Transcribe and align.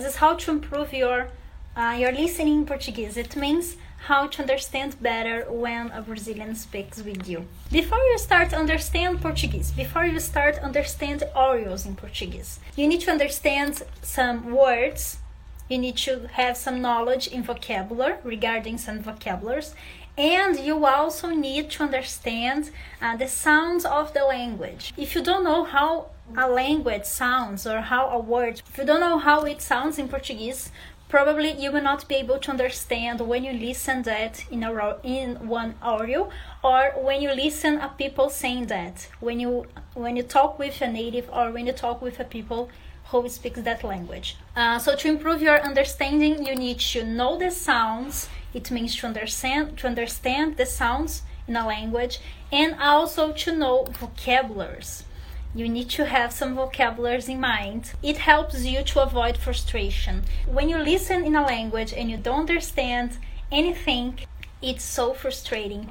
is 0.00 0.16
how 0.16 0.34
to 0.34 0.50
improve 0.50 0.92
your 0.92 1.28
uh, 1.76 1.96
your 1.98 2.12
listening 2.12 2.60
in 2.60 2.66
Portuguese. 2.66 3.16
It 3.16 3.36
means 3.36 3.76
how 4.08 4.26
to 4.28 4.42
understand 4.42 5.00
better 5.02 5.44
when 5.50 5.90
a 5.90 6.00
Brazilian 6.00 6.54
speaks 6.54 7.02
with 7.02 7.28
you. 7.28 7.46
Before 7.70 7.98
you 7.98 8.18
start 8.18 8.52
understand 8.54 9.20
Portuguese, 9.20 9.72
before 9.72 10.06
you 10.06 10.20
start 10.20 10.58
understand 10.58 11.22
Oreos 11.34 11.84
in 11.86 11.96
Portuguese, 11.96 12.60
you 12.76 12.86
need 12.88 13.00
to 13.00 13.10
understand 13.10 13.82
some 14.02 14.52
words. 14.52 15.18
You 15.68 15.78
need 15.78 15.96
to 15.98 16.28
have 16.32 16.56
some 16.56 16.80
knowledge 16.80 17.26
in 17.26 17.42
vocabulary 17.42 18.18
regarding 18.22 18.78
some 18.78 19.00
vocabularies 19.00 19.74
and 20.16 20.58
you 20.58 20.84
also 20.86 21.30
need 21.30 21.70
to 21.70 21.82
understand 21.82 22.70
uh, 23.02 23.16
the 23.16 23.28
sounds 23.28 23.84
of 23.84 24.14
the 24.14 24.24
language. 24.24 24.94
If 24.96 25.14
you 25.14 25.22
don't 25.22 25.44
know 25.44 25.64
how 25.64 26.10
a 26.36 26.48
language 26.48 27.04
sounds 27.04 27.66
or 27.66 27.80
how 27.82 28.08
a 28.08 28.18
word, 28.18 28.62
if 28.68 28.78
you 28.78 28.84
don't 28.84 29.00
know 29.00 29.18
how 29.18 29.44
it 29.44 29.60
sounds 29.60 29.98
in 29.98 30.08
Portuguese, 30.08 30.70
probably 31.08 31.52
you 31.52 31.70
will 31.70 31.82
not 31.82 32.08
be 32.08 32.16
able 32.16 32.38
to 32.38 32.50
understand 32.50 33.20
when 33.20 33.44
you 33.44 33.52
listen 33.52 34.02
that 34.02 34.44
in 34.50 34.64
a 34.64 34.98
in 35.04 35.46
one 35.46 35.74
audio 35.80 36.28
or 36.64 36.92
when 36.96 37.22
you 37.22 37.30
listen 37.32 37.78
a 37.78 37.88
people 37.96 38.28
saying 38.28 38.66
that 38.66 39.08
when 39.20 39.38
you 39.38 39.66
when 39.94 40.16
you 40.16 40.22
talk 40.22 40.58
with 40.58 40.80
a 40.82 40.90
native 40.90 41.28
or 41.32 41.52
when 41.52 41.66
you 41.66 41.72
talk 41.72 42.02
with 42.02 42.18
a 42.18 42.24
people 42.24 42.68
who 43.10 43.28
speaks 43.28 43.60
that 43.60 43.84
language. 43.84 44.36
Uh, 44.54 44.78
so 44.78 44.96
to 44.96 45.08
improve 45.08 45.40
your 45.40 45.60
understanding, 45.60 46.44
you 46.44 46.54
need 46.54 46.80
to 46.80 47.04
know 47.04 47.38
the 47.38 47.50
sounds. 47.50 48.28
It 48.52 48.70
means 48.70 48.96
to 48.96 49.06
understand 49.06 49.78
to 49.78 49.86
understand 49.86 50.56
the 50.56 50.66
sounds 50.66 51.22
in 51.46 51.56
a 51.56 51.66
language 51.66 52.18
and 52.50 52.74
also 52.80 53.32
to 53.32 53.52
know 53.52 53.84
vocabularies. 53.84 55.04
You 55.54 55.68
need 55.68 55.88
to 55.90 56.04
have 56.04 56.32
some 56.32 56.54
vocabularies 56.54 57.28
in 57.28 57.40
mind. 57.40 57.92
It 58.02 58.18
helps 58.18 58.64
you 58.64 58.82
to 58.82 59.02
avoid 59.02 59.38
frustration. 59.38 60.24
When 60.46 60.68
you 60.68 60.78
listen 60.78 61.24
in 61.24 61.34
a 61.34 61.46
language 61.46 61.94
and 61.94 62.10
you 62.10 62.18
don't 62.18 62.40
understand 62.40 63.18
anything, 63.50 64.18
it's 64.60 64.84
so 64.84 65.14
frustrating. 65.14 65.90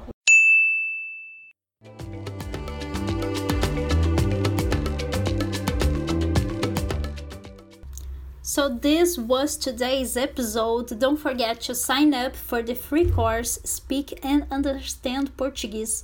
So 8.56 8.70
this 8.70 9.18
was 9.18 9.54
today's 9.58 10.16
episode. 10.16 10.98
Don't 10.98 11.18
forget 11.18 11.60
to 11.60 11.74
sign 11.74 12.14
up 12.14 12.34
for 12.34 12.62
the 12.62 12.74
free 12.74 13.04
course 13.04 13.58
Speak 13.64 14.18
and 14.24 14.46
Understand 14.50 15.36
Portuguese 15.36 16.02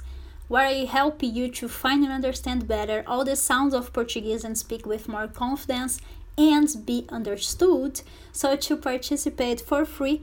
where 0.48 0.66
I 0.66 0.84
help 0.84 1.22
you 1.22 1.48
to 1.48 1.66
find 1.66 2.04
and 2.04 2.12
understand 2.12 2.68
better 2.68 3.04
all 3.06 3.24
the 3.24 3.36
sounds 3.36 3.72
of 3.72 3.94
Portuguese 3.94 4.44
and 4.44 4.58
speak 4.58 4.84
with 4.84 5.08
more 5.08 5.28
confidence 5.28 5.98
and 6.36 6.68
be 6.84 7.06
understood. 7.08 8.02
So 8.32 8.54
to 8.54 8.76
participate 8.76 9.62
for 9.62 9.86
free 9.86 10.20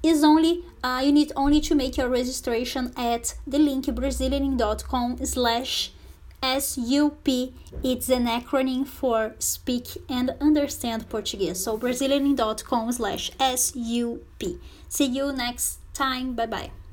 is 0.00 0.22
only 0.22 0.62
uh, 0.84 1.02
you 1.04 1.10
need 1.10 1.32
only 1.34 1.60
to 1.62 1.74
make 1.74 1.96
your 1.96 2.08
registration 2.08 2.92
at 2.96 3.34
the 3.48 3.58
link 3.58 3.86
brazilianing.com 3.86 5.26
slash 5.26 5.90
SUP. 6.58 7.28
It's 7.82 8.08
an 8.08 8.26
acronym 8.26 8.86
for 8.86 9.34
Speak 9.38 9.86
and 10.08 10.34
Understand 10.40 11.08
Portuguese. 11.08 11.62
So 11.62 11.76
Brazilian.com 11.76 12.92
slash 12.92 13.30
SUP. 13.38 14.42
See 14.88 15.06
you 15.06 15.32
next 15.32 15.78
time. 15.94 16.34
Bye 16.34 16.46
bye. 16.46 16.83